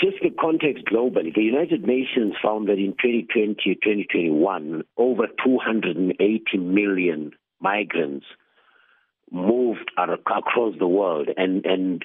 [0.00, 7.32] just the context globally, the United Nations found that in 2020 2021, over 280 million
[7.60, 8.26] migrants
[9.30, 12.04] moved across the world, and and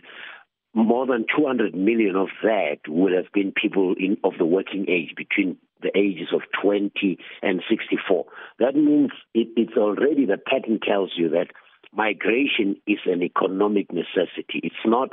[0.74, 5.14] more than 200 million of that would have been people in of the working age
[5.16, 8.26] between the ages of 20 and 64.
[8.60, 11.48] That means it, it's already the pattern tells you that
[11.94, 14.60] migration is an economic necessity.
[14.64, 15.10] It's not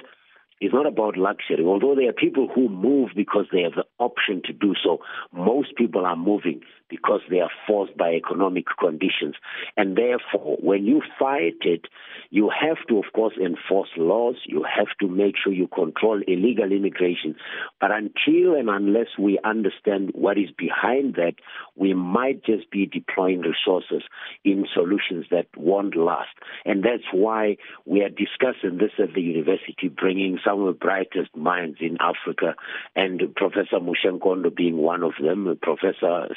[0.62, 1.64] it's not about luxury.
[1.64, 4.98] Although there are people who move because they have the option to do so,
[5.32, 6.60] most people are moving
[6.92, 9.34] because they are forced by economic conditions.
[9.78, 11.86] And therefore, when you fight it,
[12.28, 14.36] you have to, of course, enforce laws.
[14.44, 17.34] You have to make sure you control illegal immigration.
[17.80, 21.36] But until and unless we understand what is behind that,
[21.76, 24.02] we might just be deploying resources
[24.44, 26.30] in solutions that won't last.
[26.66, 27.56] And that's why
[27.86, 32.54] we are discussing this at the university, bringing some of the brightest minds in Africa,
[32.94, 36.28] and Professor Mushenkondo being one of them, Professor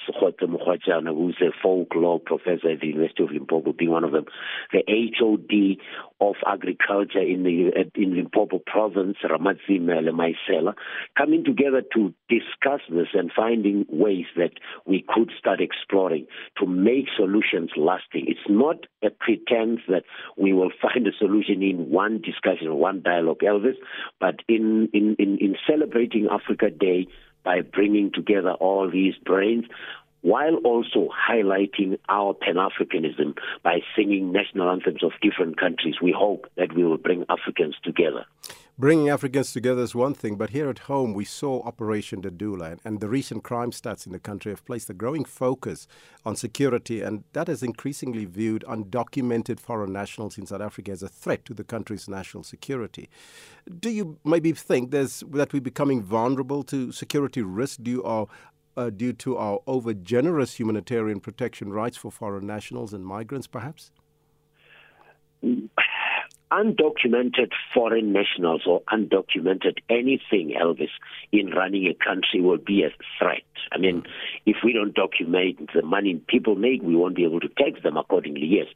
[0.45, 4.25] Sukhote Mokgwatjana, who's a folklore professor at the University of Limpopo, being one of them,
[4.71, 5.77] the HOD
[6.21, 10.73] of agriculture in the in Limpopo province, Ramadzimele Maisela,
[11.17, 14.51] coming together to discuss this and finding ways that
[14.85, 18.25] we could start exploring to make solutions lasting.
[18.27, 20.03] It's not a pretense that
[20.37, 23.75] we will find a solution in one discussion, one dialogue, Elvis,
[24.19, 27.07] but in, in, in, in celebrating Africa Day
[27.45, 29.65] by bringing together all these brains,
[30.25, 35.97] while also highlighting our Pan Africanism by singing national anthems of different countries.
[36.01, 38.25] We hope that we will bring Africans together.
[38.77, 42.99] Bringing Africans together is one thing, but here at home we saw Operation Dudula, and
[42.99, 45.87] the recent crime stats in the country have placed a growing focus
[46.25, 51.07] on security, and that has increasingly viewed undocumented foreign nationals in South Africa as a
[51.07, 53.09] threat to the country's national security.
[53.79, 58.27] Do you maybe think that we're becoming vulnerable to security risk due, our,
[58.77, 63.91] uh, due to our over generous humanitarian protection rights for foreign nationals and migrants, perhaps?
[66.51, 70.89] undocumented foreign nationals or undocumented anything, Elvis,
[71.31, 73.41] in running a country will be a threat.
[73.71, 74.03] I mean,
[74.45, 77.97] if we don't document the money people make, we won't be able to tax them
[77.97, 78.67] accordingly, yes.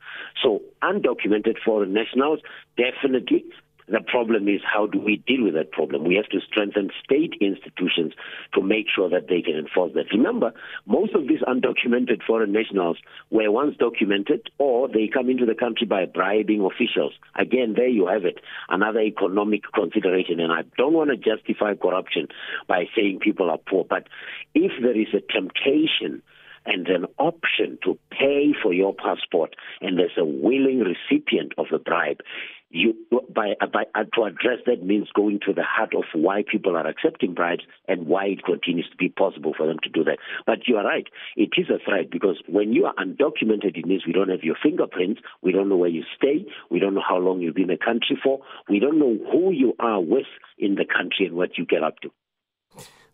[0.44, 2.40] So, undocumented foreign nationals,
[2.76, 3.46] definitely
[3.92, 6.04] the problem is how do we deal with that problem?
[6.04, 8.14] We have to strengthen state institutions
[8.54, 10.12] to make sure that they can enforce that.
[10.12, 10.54] Remember,
[10.86, 12.98] most of these undocumented foreign nationals
[13.32, 17.14] were once documented or they come into the country by bribing officials.
[17.36, 18.40] Again, there you have it,
[18.70, 20.40] another economic consideration.
[20.40, 22.28] And I don't want to justify corruption
[22.68, 24.08] by saying people are poor, but
[24.54, 26.22] if there is a temptation,
[26.66, 31.80] and an option to pay for your passport, and there's a willing recipient of the
[31.80, 32.20] bribe,
[32.70, 32.94] you
[33.34, 36.88] by, by uh, to address that means going to the heart of why people are
[36.88, 40.18] accepting bribes and why it continues to be possible for them to do that.
[40.46, 44.04] But you are right, it is a threat because when you are undocumented, it means
[44.06, 47.18] we don't have your fingerprints, we don't know where you stay, we don't know how
[47.18, 50.28] long you've been in the country for, we don't know who you are with
[50.58, 52.12] in the country and what you get up to.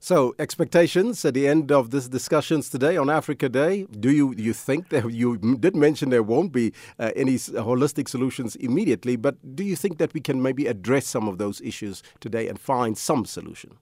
[0.06, 3.88] So, expectations at the end of this discussions today on Africa Day.
[4.00, 8.56] Do you you think that you did mention there won't be uh, any holistic solutions
[8.58, 12.48] immediately, but do you think that we can maybe address some of those issues today
[12.48, 13.80] and find some solution?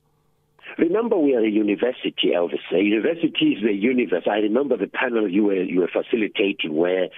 [0.77, 2.63] Remember, we are a university, Elvis.
[2.71, 4.23] A university is the universe.
[4.25, 7.09] I remember the panel you were you were facilitating where,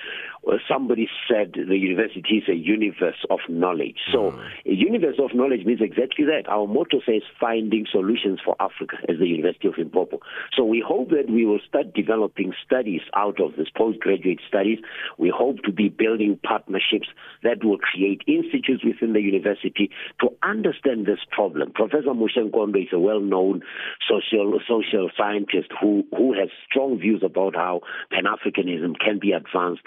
[0.45, 3.97] where somebody said the university is a universe of knowledge.
[4.11, 4.39] So, mm.
[4.65, 6.49] a universe of knowledge means exactly that.
[6.49, 10.19] Our motto says finding solutions for Africa as the University of Limpopo.
[10.55, 14.79] So, we hope that we will start developing studies out of this postgraduate studies.
[15.17, 17.07] We hope to be building partnerships
[17.43, 19.91] that will create institutes within the university
[20.21, 21.71] to understand this problem.
[21.73, 23.61] Professor Mushenkondo is a well known known
[24.09, 27.81] social social scientist who who has strong views about how
[28.11, 29.83] Pan Africanism can be advanced,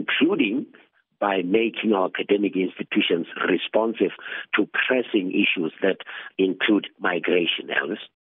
[0.00, 0.66] including
[1.20, 4.12] by making our academic institutions responsive
[4.56, 5.98] to pressing issues that
[6.38, 7.98] include migration, Elvis.